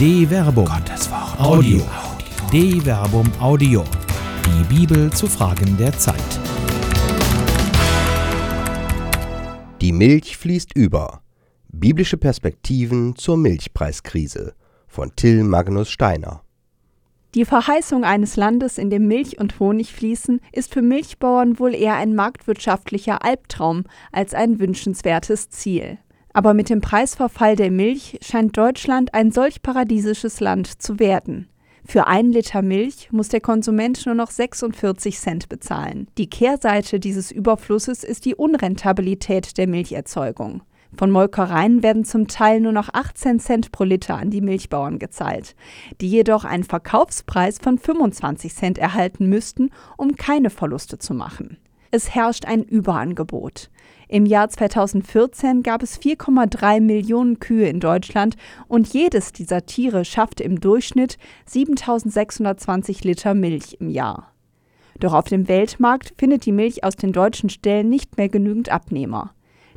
De 0.00 0.26
Verbum. 0.26 0.64
Gottes 0.64 1.10
Wort. 1.10 1.38
Audio. 1.38 1.82
De 2.50 2.80
Verbum 2.80 3.30
Audio. 3.38 3.84
Die 4.46 4.74
Bibel 4.74 5.12
zu 5.12 5.26
Fragen 5.26 5.76
der 5.76 5.92
Zeit. 5.92 6.16
Die 9.82 9.92
Milch 9.92 10.38
fließt 10.38 10.74
über. 10.74 11.20
Biblische 11.68 12.16
Perspektiven 12.16 13.14
zur 13.14 13.36
Milchpreiskrise 13.36 14.54
von 14.88 15.14
Till 15.16 15.44
Magnus 15.44 15.90
Steiner. 15.90 16.44
Die 17.34 17.44
Verheißung 17.44 18.04
eines 18.04 18.36
Landes, 18.36 18.78
in 18.78 18.88
dem 18.88 19.06
Milch 19.06 19.38
und 19.38 19.60
Honig 19.60 19.92
fließen, 19.92 20.40
ist 20.50 20.72
für 20.72 20.80
Milchbauern 20.80 21.58
wohl 21.58 21.74
eher 21.74 21.96
ein 21.96 22.14
marktwirtschaftlicher 22.14 23.22
Albtraum 23.22 23.84
als 24.12 24.32
ein 24.32 24.60
wünschenswertes 24.60 25.50
Ziel. 25.50 25.98
Aber 26.32 26.54
mit 26.54 26.70
dem 26.70 26.80
Preisverfall 26.80 27.56
der 27.56 27.70
Milch 27.70 28.18
scheint 28.22 28.56
Deutschland 28.56 29.14
ein 29.14 29.32
solch 29.32 29.62
paradiesisches 29.62 30.40
Land 30.40 30.80
zu 30.82 30.98
werden. 30.98 31.48
Für 31.84 32.06
ein 32.06 32.30
Liter 32.30 32.62
Milch 32.62 33.08
muss 33.10 33.28
der 33.28 33.40
Konsument 33.40 34.06
nur 34.06 34.14
noch 34.14 34.30
46 34.30 35.18
Cent 35.18 35.48
bezahlen. 35.48 36.06
Die 36.18 36.30
Kehrseite 36.30 37.00
dieses 37.00 37.32
Überflusses 37.32 38.04
ist 38.04 38.26
die 38.26 38.36
Unrentabilität 38.36 39.58
der 39.58 39.66
Milcherzeugung. 39.66 40.62
Von 40.96 41.10
Molkereien 41.10 41.82
werden 41.82 42.04
zum 42.04 42.26
Teil 42.26 42.60
nur 42.60 42.72
noch 42.72 42.88
18 42.92 43.38
Cent 43.38 43.72
pro 43.72 43.84
Liter 43.84 44.16
an 44.16 44.30
die 44.30 44.40
Milchbauern 44.40 44.98
gezahlt, 44.98 45.54
die 46.00 46.08
jedoch 46.08 46.44
einen 46.44 46.64
Verkaufspreis 46.64 47.58
von 47.58 47.78
25 47.78 48.54
Cent 48.54 48.78
erhalten 48.78 49.28
müssten, 49.28 49.70
um 49.96 50.16
keine 50.16 50.50
Verluste 50.50 50.98
zu 50.98 51.14
machen. 51.14 51.58
Es 51.92 52.14
herrscht 52.14 52.44
ein 52.44 52.62
Überangebot. 52.62 53.70
Im 54.12 54.26
Jahr 54.26 54.48
2014 54.48 55.62
gab 55.62 55.84
es 55.84 56.00
4,3 56.00 56.80
Millionen 56.80 57.38
Kühe 57.38 57.68
in 57.68 57.78
Deutschland 57.78 58.34
und 58.66 58.92
jedes 58.92 59.30
dieser 59.32 59.66
Tiere 59.66 60.04
schaffte 60.04 60.42
im 60.42 60.58
Durchschnitt 60.58 61.16
7620 61.46 63.04
Liter 63.04 63.34
Milch 63.34 63.76
im 63.78 63.88
Jahr. 63.88 64.32
Doch 64.98 65.12
auf 65.12 65.26
dem 65.26 65.46
Weltmarkt 65.46 66.12
findet 66.18 66.44
die 66.44 66.50
Milch 66.50 66.82
aus 66.82 66.96
den 66.96 67.12
deutschen 67.12 67.50
Ställen 67.50 67.88
nicht 67.88 68.16
mehr 68.16 68.28
genügend 68.28 68.68
Abnehmer. 68.70 69.32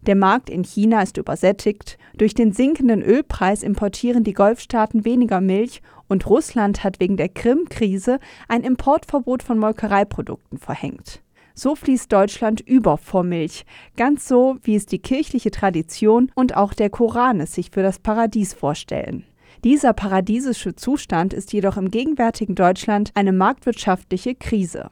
Der 0.08 0.16
Markt 0.16 0.50
in 0.50 0.64
China 0.64 1.04
ist 1.04 1.18
übersättigt, 1.18 2.00
durch 2.18 2.34
den 2.34 2.54
sinkenden 2.54 3.04
Ölpreis 3.04 3.62
importieren 3.62 4.24
die 4.24 4.34
Golfstaaten 4.34 5.06
weniger 5.06 5.42
Milch 5.42 5.84
und 6.08 6.28
Russland 6.28 6.84
hat 6.84 7.00
wegen 7.00 7.18
der 7.18 7.30
Krim-Krise 7.30 8.20
ein 8.48 8.64
Importverbot 8.64 9.44
von 9.44 9.60
Molkereiprodukten 9.60 10.58
verhängt. 10.58 11.22
So 11.56 11.76
fließt 11.76 12.12
Deutschland 12.12 12.62
über 12.62 12.98
vor 12.98 13.24
Milch, 13.24 13.66
ganz 13.96 14.28
so, 14.28 14.58
wie 14.64 14.76
es 14.76 14.86
die 14.86 15.00
kirchliche 15.00 15.52
Tradition 15.52 16.32
und 16.36 16.58
auch 16.58 16.74
der 16.74 16.90
Koran 16.90 17.40
es 17.40 17.54
sich 17.54 17.70
für 17.72 17.84
das 17.84 18.00
Paradies 18.00 18.54
vorstellen. 18.54 19.24
Dieser 19.64 19.94
paradiesische 19.94 20.76
Zustand 20.76 21.34
ist 21.34 21.54
jedoch 21.54 21.78
im 21.78 21.92
gegenwärtigen 21.92 22.56
Deutschland 22.56 23.12
eine 23.14 23.32
marktwirtschaftliche 23.32 24.36
Krise. 24.36 24.90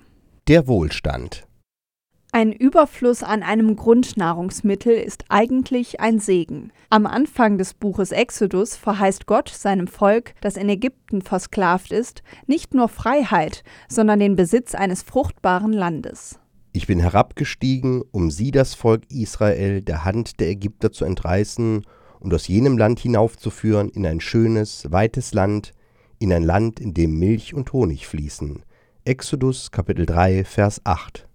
Der 0.48 0.68
Wohlstand. 0.68 1.48
Ein 2.34 2.54
Überfluss 2.54 3.24
an 3.24 3.44
einem 3.44 3.76
Grundnahrungsmittel 3.76 4.94
ist 4.94 5.26
eigentlich 5.28 6.00
ein 6.00 6.20
Segen. 6.20 6.72
Am 6.90 7.06
Anfang 7.06 7.58
des 7.58 7.74
Buches 7.74 8.14
Exodus 8.14 8.78
verheißt 8.78 9.26
Gott 9.26 9.50
seinem 9.50 9.88
Volk, 9.88 10.34
das 10.40 10.56
in 10.56 10.70
Ägypten 10.70 11.22
versklavt 11.22 11.92
ist, 11.92 12.24
nicht 12.48 12.74
nur 12.74 12.88
Freiheit, 12.88 13.66
sondern 13.90 14.20
den 14.20 14.38
Besitz 14.38 14.76
eines 14.76 15.04
fruchtbaren 15.04 15.74
Landes. 15.74 16.41
Ich 16.74 16.88
bin 16.88 17.00
herabgestiegen, 17.00 18.02
um 18.12 18.32
sie, 18.32 18.52
das 18.52 18.76
Volk 18.76 19.04
Israel, 19.12 19.82
der 19.82 20.06
Hand 20.06 20.40
der 20.40 20.50
Ägypter 20.50 20.94
zu 20.94 21.04
entreißen 21.04 21.86
und 22.22 22.34
aus 22.34 22.48
jenem 22.48 22.78
Land 22.78 23.00
hinaufzuführen 23.00 23.90
in 23.90 24.06
ein 24.06 24.22
schönes, 24.22 24.90
weites 24.90 25.34
Land, 25.34 25.74
in 26.20 26.32
ein 26.32 26.44
Land, 26.44 26.80
in 26.80 26.94
dem 26.94 27.20
Milch 27.20 27.54
und 27.54 27.74
Honig 27.74 28.08
fließen. 28.08 28.64
Exodus 29.04 29.72
Kapitel 29.72 30.06
3, 30.06 30.46
Vers 30.46 30.80
8. 30.86 31.28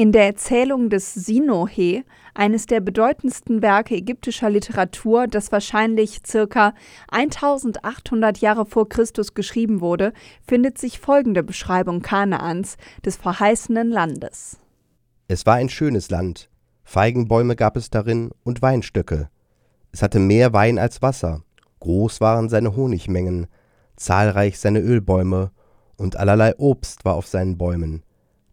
In 0.00 0.12
der 0.12 0.26
Erzählung 0.26 0.90
des 0.90 1.12
Sinohe, 1.12 2.04
eines 2.32 2.66
der 2.66 2.78
bedeutendsten 2.80 3.62
Werke 3.62 3.96
ägyptischer 3.96 4.48
Literatur, 4.48 5.26
das 5.26 5.50
wahrscheinlich 5.50 6.20
circa 6.24 6.72
1800 7.10 8.38
Jahre 8.38 8.64
vor 8.64 8.88
Christus 8.88 9.34
geschrieben 9.34 9.80
wurde, 9.80 10.12
findet 10.46 10.78
sich 10.78 11.00
folgende 11.00 11.42
Beschreibung 11.42 12.00
Kanaans, 12.00 12.76
des 13.04 13.16
verheißenen 13.16 13.90
Landes. 13.90 14.60
Es 15.28 15.46
war 15.46 15.54
ein 15.54 15.68
schönes 15.68 16.10
Land, 16.10 16.50
Feigenbäume 16.84 17.54
gab 17.54 17.76
es 17.76 17.90
darin 17.90 18.30
und 18.44 18.62
Weinstöcke. 18.62 19.28
Es 19.92 20.02
hatte 20.02 20.18
mehr 20.18 20.52
Wein 20.52 20.78
als 20.78 21.02
Wasser, 21.02 21.42
groß 21.80 22.20
waren 22.20 22.48
seine 22.48 22.74
Honigmengen, 22.74 23.46
zahlreich 23.96 24.58
seine 24.58 24.80
Ölbäume, 24.80 25.50
und 25.96 26.16
allerlei 26.16 26.54
Obst 26.56 27.04
war 27.04 27.14
auf 27.14 27.26
seinen 27.26 27.58
Bäumen 27.58 28.02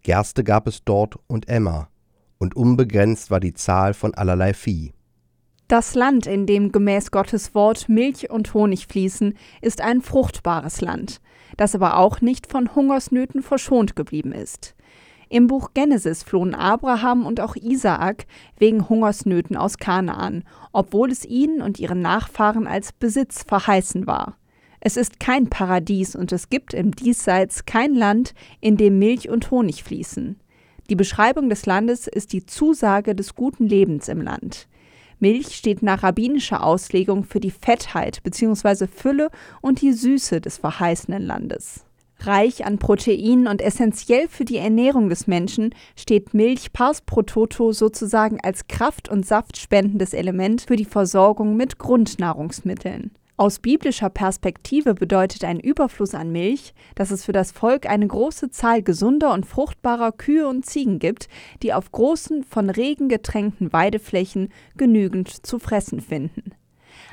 Gerste 0.06 0.44
gab 0.44 0.68
es 0.68 0.84
dort 0.84 1.18
und 1.26 1.50
Emma, 1.50 1.90
und 2.38 2.56
unbegrenzt 2.56 3.32
war 3.32 3.40
die 3.40 3.56
Zahl 3.56 3.96
von 3.96 4.14
allerlei 4.14 4.54
Vieh. 4.54 4.94
Das 5.68 5.96
Land, 5.96 6.28
in 6.28 6.46
dem 6.46 6.72
gemäß 6.72 7.10
Gottes 7.10 7.56
Wort 7.56 7.90
Milch 7.90 8.30
und 8.30 8.54
Honig 8.54 8.86
fließen, 8.86 9.36
ist 9.62 9.82
ein 9.82 10.02
fruchtbares 10.02 10.82
Land, 10.82 11.22
das 11.58 11.74
aber 11.74 11.98
auch 11.98 12.22
nicht 12.22 12.46
von 12.46 12.76
Hungersnöten 12.76 13.42
verschont 13.42 13.96
geblieben 13.96 14.32
ist. 14.32 14.76
Im 15.30 15.48
Buch 15.48 15.72
Genesis 15.74 16.24
flohen 16.24 16.54
Abraham 16.54 17.26
und 17.26 17.40
auch 17.40 17.56
Isaak 17.56 18.26
wegen 18.58 18.88
Hungersnöten 18.90 19.58
aus 19.58 19.78
Kanaan, 19.78 20.44
obwohl 20.72 21.12
es 21.12 21.26
ihnen 21.26 21.62
und 21.62 21.80
ihren 21.80 22.02
Nachfahren 22.02 22.68
als 22.68 22.94
Besitz 22.94 23.44
verheißen 23.44 24.08
war. 24.08 24.38
Es 24.80 24.98
ist 24.98 25.20
kein 25.20 25.50
Paradies 25.50 26.16
und 26.16 26.32
es 26.32 26.50
gibt 26.50 26.74
im 26.76 26.96
Diesseits 26.96 27.66
kein 27.66 27.96
Land, 27.96 28.36
in 28.62 28.78
dem 28.78 29.00
Milch 29.00 29.30
und 29.30 29.50
Honig 29.50 29.84
fließen. 29.84 30.40
Die 30.92 30.96
Beschreibung 30.96 31.50
des 31.50 31.66
Landes 31.66 32.06
ist 32.06 32.34
die 32.34 32.46
Zusage 32.46 33.16
des 33.16 33.34
guten 33.34 33.68
Lebens 33.68 34.08
im 34.08 34.22
Land. 34.22 34.68
Milch 35.20 35.56
steht 35.56 35.82
nach 35.82 36.04
rabbinischer 36.04 36.64
Auslegung 36.64 37.24
für 37.24 37.40
die 37.40 37.50
Fettheit 37.50 38.22
bzw. 38.22 38.86
Fülle 38.86 39.32
und 39.62 39.82
die 39.82 39.94
Süße 39.94 40.42
des 40.42 40.58
verheißenen 40.58 41.24
Landes. 41.24 41.86
Reich 42.28 42.66
an 42.66 42.80
Proteinen 42.80 43.48
und 43.48 43.62
essentiell 43.62 44.28
für 44.28 44.46
die 44.46 44.58
Ernährung 44.58 45.10
des 45.10 45.28
Menschen 45.28 45.76
steht 45.96 46.34
Milch 46.34 46.74
pars 46.74 47.02
pro 47.02 47.22
toto 47.22 47.72
sozusagen 47.72 48.40
als 48.42 48.68
kraft- 48.68 49.10
und 49.10 49.26
saftspendendes 49.26 50.14
Element 50.14 50.62
für 50.62 50.76
die 50.76 50.86
Versorgung 50.86 51.56
mit 51.56 51.78
Grundnahrungsmitteln. 51.78 53.12
Aus 53.38 53.60
biblischer 53.60 54.10
Perspektive 54.10 54.94
bedeutet 54.94 55.44
ein 55.44 55.60
Überfluss 55.60 56.16
an 56.16 56.32
Milch, 56.32 56.74
dass 56.96 57.12
es 57.12 57.26
für 57.26 57.34
das 57.34 57.52
Volk 57.52 57.86
eine 57.86 58.08
große 58.08 58.50
Zahl 58.50 58.82
gesunder 58.82 59.34
und 59.34 59.46
fruchtbarer 59.46 60.14
Kühe 60.14 60.48
und 60.48 60.66
Ziegen 60.66 61.00
gibt, 61.00 61.28
die 61.62 61.74
auf 61.74 61.92
großen, 61.92 62.46
von 62.46 62.70
Regen 62.70 63.10
getränkten 63.10 63.74
Weideflächen 63.74 64.54
genügend 64.78 65.46
zu 65.46 65.60
fressen 65.60 66.00
finden. 66.00 66.54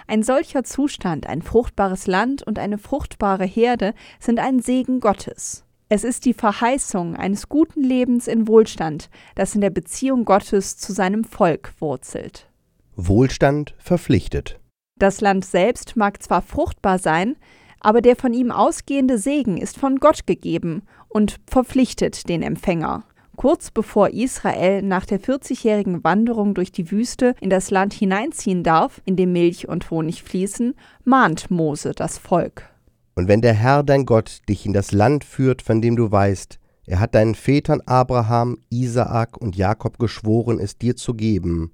Ein 0.06 0.22
solcher 0.22 0.64
Zustand, 0.64 1.26
ein 1.26 1.42
fruchtbares 1.42 2.06
Land 2.06 2.42
und 2.42 2.58
eine 2.58 2.78
fruchtbare 2.78 3.44
Herde 3.44 3.94
sind 4.18 4.38
ein 4.38 4.60
Segen 4.60 5.00
Gottes. 5.00 5.64
Es 5.88 6.04
ist 6.04 6.24
die 6.24 6.34
Verheißung 6.34 7.16
eines 7.16 7.48
guten 7.48 7.82
Lebens 7.82 8.26
in 8.26 8.48
Wohlstand, 8.48 9.10
das 9.34 9.54
in 9.54 9.60
der 9.60 9.70
Beziehung 9.70 10.24
Gottes 10.24 10.78
zu 10.78 10.92
seinem 10.92 11.24
Volk 11.24 11.74
wurzelt. 11.80 12.48
Wohlstand 12.96 13.74
verpflichtet. 13.78 14.58
Das 14.98 15.20
Land 15.20 15.44
selbst 15.44 15.96
mag 15.96 16.22
zwar 16.22 16.42
fruchtbar 16.42 16.98
sein, 16.98 17.36
aber 17.80 18.00
der 18.00 18.16
von 18.16 18.32
ihm 18.32 18.50
ausgehende 18.50 19.18
Segen 19.18 19.58
ist 19.58 19.76
von 19.76 19.98
Gott 19.98 20.26
gegeben 20.26 20.82
und 21.08 21.40
verpflichtet 21.46 22.28
den 22.28 22.42
Empfänger. 22.42 23.04
Kurz 23.36 23.70
bevor 23.70 24.10
Israel 24.10 24.82
nach 24.82 25.06
der 25.06 25.20
40-jährigen 25.20 26.04
Wanderung 26.04 26.54
durch 26.54 26.70
die 26.70 26.90
Wüste 26.90 27.34
in 27.40 27.50
das 27.50 27.70
Land 27.70 27.94
hineinziehen 27.94 28.62
darf, 28.62 29.00
in 29.04 29.16
dem 29.16 29.32
Milch 29.32 29.68
und 29.68 29.90
Honig 29.90 30.22
fließen, 30.22 30.74
mahnt 31.04 31.50
Mose 31.50 31.92
das 31.92 32.18
Volk. 32.18 32.68
Und 33.14 33.28
wenn 33.28 33.40
der 33.40 33.54
Herr 33.54 33.82
dein 33.82 34.06
Gott 34.06 34.40
dich 34.48 34.66
in 34.66 34.72
das 34.72 34.92
Land 34.92 35.24
führt, 35.24 35.62
von 35.62 35.80
dem 35.80 35.96
du 35.96 36.10
weißt, 36.10 36.58
er 36.86 37.00
hat 37.00 37.14
deinen 37.14 37.34
Vätern 37.34 37.80
Abraham, 37.86 38.58
Isaak 38.70 39.36
und 39.36 39.56
Jakob 39.56 39.98
geschworen, 39.98 40.58
es 40.58 40.76
dir 40.76 40.96
zu 40.96 41.14
geben, 41.14 41.72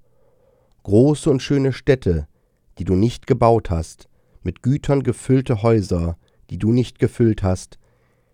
große 0.82 1.30
und 1.30 1.42
schöne 1.42 1.72
Städte, 1.72 2.28
die 2.78 2.84
du 2.84 2.94
nicht 2.94 3.26
gebaut 3.26 3.70
hast, 3.70 4.08
mit 4.42 4.62
Gütern 4.62 5.02
gefüllte 5.02 5.62
Häuser, 5.62 6.16
die 6.50 6.58
du 6.58 6.72
nicht 6.72 6.98
gefüllt 6.98 7.42
hast, 7.42 7.78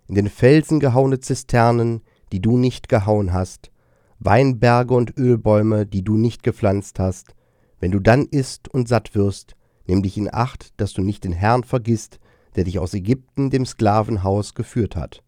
in 0.09 0.15
den 0.15 0.29
Felsen 0.29 0.81
gehauene 0.81 1.21
Zisternen, 1.21 2.03
die 2.35 2.41
du 2.41 2.57
nicht 2.57 2.89
gehauen 2.89 3.33
hast, 3.33 3.71
Weinberge 4.19 4.93
und 4.93 5.17
Ölbäume, 5.17 5.87
die 5.87 6.03
du 6.03 6.17
nicht 6.17 6.43
gepflanzt 6.43 6.99
hast, 6.99 7.37
wenn 7.79 7.93
du 7.93 8.01
dann 8.01 8.27
isst 8.27 8.67
und 8.67 8.89
satt 8.89 9.15
wirst, 9.15 9.55
nimm 9.87 10.03
dich 10.03 10.19
in 10.19 10.29
Acht, 10.35 10.73
dass 10.81 10.95
du 10.95 11.03
nicht 11.03 11.23
den 11.23 11.31
Herrn 11.31 11.63
vergisst, 11.63 12.19
der 12.57 12.65
dich 12.65 12.81
aus 12.81 12.93
Ägypten, 12.93 13.51
dem 13.51 13.65
Sklavenhaus, 13.65 14.55
geführt 14.55 14.97
hat. 14.97 15.23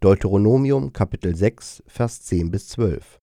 Deuteronomium 0.00 0.92
Kapitel 0.92 1.34
6, 1.34 1.82
Vers 1.86 2.20
10 2.24 2.50
bis 2.50 2.68
12. 2.68 3.18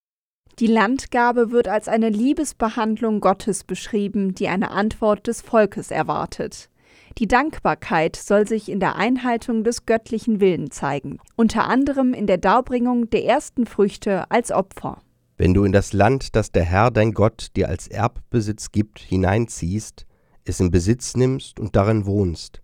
Die 0.58 0.66
Landgabe 0.66 1.52
wird 1.52 1.68
als 1.68 1.86
eine 1.86 2.08
Liebesbehandlung 2.08 3.20
Gottes 3.20 3.62
beschrieben, 3.62 4.34
die 4.34 4.48
eine 4.48 4.72
Antwort 4.72 5.28
des 5.28 5.42
Volkes 5.42 5.92
erwartet. 5.92 6.70
Die 7.18 7.28
Dankbarkeit 7.28 8.16
soll 8.16 8.48
sich 8.48 8.70
in 8.70 8.80
der 8.80 8.96
Einhaltung 8.96 9.64
des 9.64 9.84
göttlichen 9.84 10.40
Willens 10.40 10.76
zeigen, 10.76 11.18
unter 11.36 11.68
anderem 11.68 12.14
in 12.14 12.26
der 12.26 12.38
Darbringung 12.38 13.10
der 13.10 13.24
ersten 13.24 13.66
Früchte 13.66 14.30
als 14.30 14.50
Opfer. 14.50 15.02
Wenn 15.36 15.54
du 15.54 15.64
in 15.64 15.72
das 15.72 15.92
Land, 15.92 16.36
das 16.36 16.52
der 16.52 16.64
Herr 16.64 16.90
dein 16.90 17.12
Gott 17.12 17.48
dir 17.56 17.68
als 17.68 17.88
Erbbesitz 17.88 18.72
gibt, 18.72 18.98
hineinziehst, 18.98 20.06
es 20.44 20.60
in 20.60 20.70
Besitz 20.70 21.16
nimmst 21.16 21.60
und 21.60 21.76
darin 21.76 22.06
wohnst, 22.06 22.62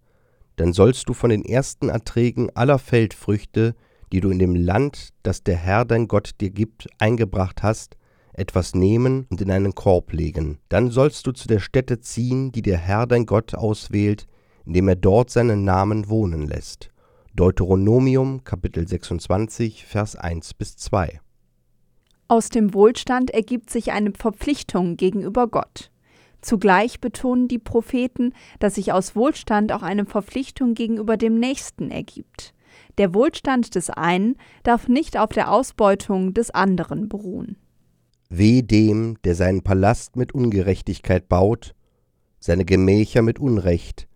dann 0.57 0.73
sollst 0.73 1.09
du 1.09 1.13
von 1.13 1.31
den 1.31 1.45
ersten 1.45 1.89
Erträgen 1.89 2.51
aller 2.55 2.79
Feldfrüchte, 2.79 3.75
die 4.13 4.21
du 4.21 4.31
in 4.31 4.39
dem 4.39 4.55
Land, 4.55 5.11
das 5.23 5.43
der 5.43 5.57
Herr 5.57 5.85
dein 5.85 6.09
Gott 6.09 6.33
dir 6.41 6.51
gibt, 6.51 6.89
eingebracht 6.99 7.63
hast, 7.63 7.97
etwas 8.33 8.75
nehmen 8.75 9.27
und 9.31 9.41
in 9.41 9.51
einen 9.51 9.75
Korb 9.75 10.13
legen. 10.13 10.59
Dann 10.69 10.91
sollst 10.91 11.27
du 11.27 11.33
zu 11.33 11.49
der 11.49 11.61
Stätte 11.61 12.01
ziehen, 12.01 12.53
die 12.53 12.63
der 12.63 12.79
Herr 12.79 13.07
dein 13.07 13.27
Gott 13.27 13.55
auswählt, 13.55 14.27
indem 14.69 14.89
er 14.89 14.97
dort 14.97 15.31
seinen 15.31 15.65
Namen 15.65 16.11
wohnen 16.11 16.47
lässt. 16.47 16.91
Deuteronomium 17.35 18.45
Kapitel 18.45 18.87
26 18.87 19.87
Vers 19.87 20.15
1 20.15 20.53
bis 20.53 20.77
2. 20.77 21.21
Aus 22.29 22.51
dem 22.51 22.75
Wohlstand 22.75 23.31
ergibt 23.31 23.71
sich 23.71 23.93
eine 23.93 24.13
Verpflichtung 24.13 24.99
gegenüber 24.99 25.49
Gott. 25.49 25.91
Zugleich 26.43 27.01
betonen 27.01 27.49
die 27.49 27.59
Propheten, 27.59 28.35
dass 28.59 28.75
sich 28.75 28.93
aus 28.93 29.17
Wohlstand 29.17 29.73
auch 29.73 29.83
eine 29.83 30.05
Verpflichtung 30.05 30.75
gegenüber 30.75 31.17
dem 31.17 31.41
Nächsten 31.41 31.91
ergibt. 31.91 32.53
Der 32.99 33.15
Wohlstand 33.15 33.75
des 33.75 33.89
einen 33.89 34.37
darf 34.65 34.87
nicht 34.87 35.17
auf 35.17 35.31
der 35.31 35.51
Ausbeutung 35.51 36.35
des 36.35 36.51
anderen 36.51 37.09
beruhen. 37.09 37.57
Weh 38.29 38.61
dem, 38.61 39.17
der 39.25 39.35
seinen 39.35 39.63
Palast 39.63 40.17
mit 40.17 40.35
Ungerechtigkeit 40.35 41.27
baut, 41.27 41.75
seine 42.39 42.67
Gemächer 42.67 43.23
mit 43.23 43.39
Unrecht, 43.39 44.08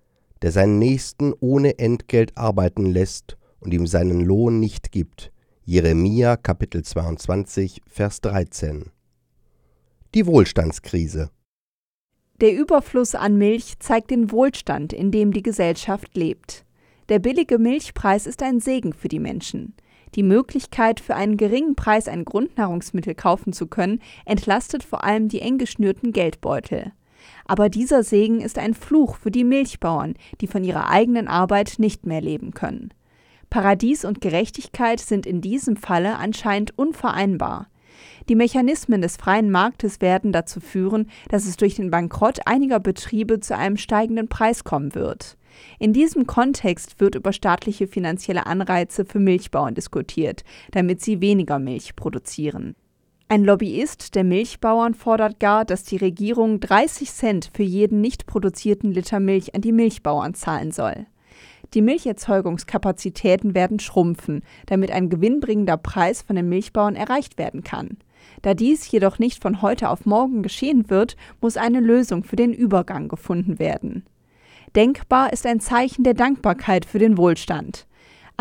der 0.43 0.51
seinen 0.51 0.79
Nächsten 0.79 1.33
ohne 1.41 1.79
Entgelt 1.79 2.37
arbeiten 2.37 2.87
lässt 2.87 3.37
und 3.61 3.73
ihm 3.73 3.87
seinen 3.87 4.21
Lohn 4.21 4.59
nicht 4.59 4.93
gibt. 4.93 5.33
Jeremia 5.65 6.37
Kapitel 6.37 6.83
22 6.83 7.81
Vers 7.87 8.21
13 8.21 8.91
Die 10.15 10.27
Wohlstandskrise 10.27 11.31
Der 12.41 12.53
Überfluss 12.55 13.15
an 13.15 13.39
Milch 13.39 13.79
zeigt 13.79 14.11
den 14.11 14.33
Wohlstand, 14.33 14.93
in 14.93 15.13
dem 15.13 15.33
die 15.33 15.45
Gesellschaft 15.45 16.17
lebt. 16.17 16.65
Der 17.09 17.21
billige 17.21 17.59
Milchpreis 17.59 18.27
ist 18.27 18.43
ein 18.43 18.59
Segen 18.59 18.93
für 18.93 19.09
die 19.09 19.21
Menschen. 19.21 19.75
Die 20.17 20.25
Möglichkeit, 20.25 20.99
für 20.99 21.15
einen 21.15 21.37
geringen 21.37 21.77
Preis 21.77 22.09
ein 22.09 22.25
Grundnahrungsmittel 22.25 23.15
kaufen 23.15 23.53
zu 23.53 23.67
können, 23.69 24.01
entlastet 24.25 24.83
vor 24.83 25.05
allem 25.05 25.29
die 25.29 25.41
eng 25.41 25.59
geschnürten 25.59 26.13
Geldbeutel. 26.13 26.93
Aber 27.45 27.69
dieser 27.69 28.03
Segen 28.03 28.41
ist 28.41 28.59
ein 28.59 28.75
Fluch 28.75 29.17
für 29.17 29.31
die 29.31 29.45
Milchbauern, 29.45 30.15
die 30.41 30.47
von 30.47 30.65
ihrer 30.65 30.89
eigenen 30.89 31.29
Arbeit 31.29 31.75
nicht 31.79 32.07
mehr 32.07 32.21
leben 32.21 32.53
können. 32.53 32.93
Paradies 33.51 34.05
und 34.05 34.21
Gerechtigkeit 34.21 35.01
sind 35.01 35.27
in 35.27 35.41
diesem 35.41 35.77
Falle 35.77 36.17
anscheinend 36.17 36.79
unvereinbar. 36.79 37.69
Die 38.29 38.35
Mechanismen 38.35 39.03
des 39.03 39.17
freien 39.17 39.51
Marktes 39.51 40.01
werden 40.01 40.33
dazu 40.33 40.61
führen, 40.61 41.11
dass 41.29 41.47
es 41.47 41.57
durch 41.57 41.75
den 41.75 41.91
Bankrott 41.91 42.47
einiger 42.47 42.81
Betriebe 42.81 43.41
zu 43.41 43.57
einem 43.57 43.77
steigenden 43.77 44.29
Preis 44.29 44.65
kommen 44.65 44.95
wird. 44.95 45.37
In 45.79 45.93
diesem 45.93 46.27
Kontext 46.27 47.01
wird 47.01 47.15
über 47.15 47.33
staatliche 47.33 47.87
finanzielle 47.87 48.47
Anreize 48.47 49.05
für 49.05 49.19
Milchbauern 49.19 49.75
diskutiert, 49.75 50.45
damit 50.71 51.03
sie 51.03 51.21
weniger 51.21 51.59
Milch 51.59 51.95
produzieren. 51.95 52.75
Ein 53.33 53.45
Lobbyist 53.45 54.15
der 54.15 54.25
Milchbauern 54.25 54.93
fordert 54.93 55.41
gar, 55.41 55.65
dass 55.65 55.85
die 55.85 55.97
Regierung 55.97 56.61
30 56.61 57.11
Cent 57.11 57.51
für 57.55 57.63
jeden 57.63 58.03
nicht 58.03 58.27
produzierten 58.27 58.93
Liter 58.93 59.21
Milch 59.21 59.55
an 59.55 59.63
die 59.63 59.73
Milchbauern 59.73 60.35
zahlen 60.35 60.71
soll. 60.71 61.07
Die 61.73 61.81
Milcherzeugungskapazitäten 61.81 63.55
werden 63.55 63.79
schrumpfen, 63.79 64.43
damit 64.67 64.91
ein 64.91 65.09
gewinnbringender 65.09 65.79
Preis 65.79 66.21
von 66.21 66.37
den 66.37 66.51
Milchbauern 66.51 66.95
erreicht 66.95 67.39
werden 67.39 67.65
kann. 67.65 67.97
Da 68.43 68.53
dies 68.53 68.91
jedoch 68.91 69.19
nicht 69.19 69.43
von 69.43 69.63
heute 69.63 69.89
auf 69.89 70.05
morgen 70.05 70.43
geschehen 70.43 70.91
wird, 70.91 71.17
muss 71.41 71.57
eine 71.57 71.81
Lösung 71.81 72.25
für 72.25 72.37
den 72.37 72.53
Übergang 72.53 73.09
gefunden 73.09 73.59
werden. 73.59 74.05
Denkbar 74.77 75.33
ist 75.33 75.47
ein 75.47 75.61
Zeichen 75.61 76.05
der 76.05 76.13
Dankbarkeit 76.13 76.85
für 76.85 76.99
den 76.99 77.17
Wohlstand. 77.17 77.87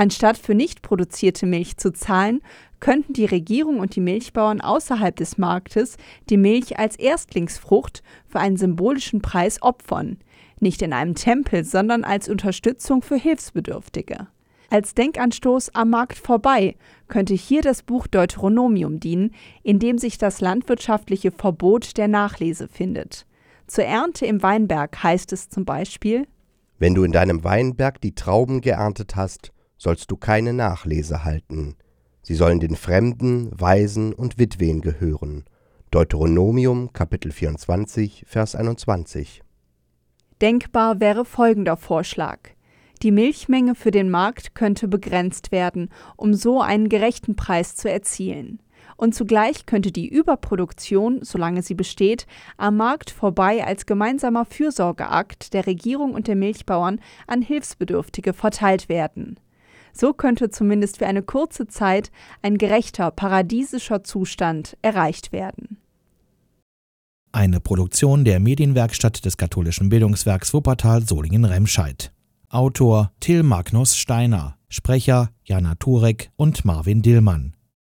Anstatt 0.02 0.40
für 0.40 0.56
nicht 0.56 0.82
produzierte 0.82 1.46
Milch 1.46 1.78
zu 1.78 1.94
zahlen, 1.94 2.42
könnten 2.80 3.14
die 3.14 3.26
Regierung 3.26 3.78
und 3.78 3.96
die 3.96 4.02
Milchbauern 4.02 4.60
außerhalb 4.60 5.16
des 5.16 5.38
Marktes 5.38 5.96
die 6.28 6.38
Milch 6.38 6.80
als 6.80 6.96
Erstlingsfrucht 6.96 8.02
für 8.26 8.40
einen 8.40 8.58
symbolischen 8.58 9.22
Preis 9.22 9.62
opfern, 9.62 10.18
nicht 10.60 10.82
in 10.82 10.92
einem 10.92 11.14
Tempel, 11.14 11.64
sondern 11.64 12.04
als 12.04 12.30
Unterstützung 12.30 13.04
für 13.04 13.16
Hilfsbedürftige. 13.16 14.26
Als 14.72 14.96
Denkanstoß 14.96 15.76
am 15.76 15.92
Markt 15.92 16.18
vorbei 16.18 16.78
könnte 17.08 17.36
hier 17.36 17.62
das 17.62 17.84
Buch 17.84 18.08
Deuteronomium 18.08 19.00
dienen, 19.00 19.36
in 19.62 19.78
dem 19.78 20.00
sich 20.00 20.18
das 20.18 20.42
landwirtschaftliche 20.42 21.30
Verbot 21.32 21.96
der 21.98 22.08
Nachlese 22.08 22.68
findet. 22.68 23.28
Zur 23.68 23.84
Ernte 23.84 24.26
im 24.26 24.42
Weinberg 24.42 25.04
heißt 25.04 25.32
es 25.32 25.50
zum 25.50 25.64
Beispiel 25.64 26.26
Wenn 26.80 26.96
du 26.96 27.04
in 27.04 27.12
deinem 27.12 27.44
Weinberg 27.44 28.02
die 28.02 28.16
Trauben 28.16 28.62
geerntet 28.62 29.16
hast, 29.16 29.52
sollst 29.82 30.12
du 30.12 30.16
keine 30.16 30.54
Nachlese 30.54 31.24
halten. 31.24 31.76
Sie 32.22 32.36
sollen 32.36 32.60
den 32.60 32.76
Fremden, 32.76 33.50
Waisen 33.60 34.14
und 34.14 34.38
Witwen 34.38 34.82
gehören. 34.82 35.46
Deuteronomium 35.90 36.94
Kapitel 36.94 37.32
24 37.32 38.26
Vers 38.28 38.56
21 38.56 39.42
Denkbar 40.40 41.00
wäre 41.00 41.26
folgender 41.26 41.78
Vorschlag. 41.78 42.38
Die 43.02 43.10
Milchmenge 43.10 43.74
für 43.74 43.90
den 43.90 44.12
Markt 44.12 44.54
könnte 44.54 44.88
begrenzt 44.88 45.52
werden, 45.52 45.90
um 46.16 46.36
so 46.36 46.62
einen 46.62 46.88
gerechten 46.88 47.36
Preis 47.36 47.76
zu 47.76 47.90
erzielen 47.90 48.62
und 48.98 49.16
zugleich 49.16 49.66
könnte 49.66 49.92
die 49.92 50.08
Überproduktion, 50.08 51.24
solange 51.24 51.64
sie 51.64 51.74
besteht, 51.74 52.28
am 52.58 52.78
Markt 52.78 53.10
vorbei 53.10 53.66
als 53.66 53.88
gemeinsamer 53.88 54.46
Fürsorgeakt 54.46 55.56
der 55.56 55.66
Regierung 55.66 56.14
und 56.14 56.28
der 56.28 56.36
Milchbauern 56.36 57.00
an 57.26 57.42
Hilfsbedürftige 57.42 58.34
verteilt 58.34 58.90
werden. 58.90 59.40
So 59.94 60.14
könnte 60.14 60.50
zumindest 60.50 60.98
für 60.98 61.08
eine 61.08 61.22
kurze 61.24 61.68
Zeit 61.68 62.12
ein 62.42 62.58
gerechter, 62.58 63.12
paradiesischer 63.12 64.04
Zustand 64.04 64.78
erreicht 64.82 65.32
werden. 65.32 65.78
Eine 67.34 67.62
Produktion 67.62 68.26
der 68.26 68.40
Medienwerkstatt 68.40 69.24
des 69.24 69.38
katholischen 69.38 69.90
Bildungswerks 69.90 70.54
Wuppertal 70.54 71.08
Solingen-Remscheid. 71.08 72.12
Autor 72.50 73.14
Till 73.22 73.44
Magnus 73.44 73.96
Steiner, 73.96 74.58
Sprecher 74.68 75.30
Jana 75.46 75.76
Turek 75.76 76.32
und 76.36 76.66
Marvin 76.66 77.02
Dillmann. 77.02 77.56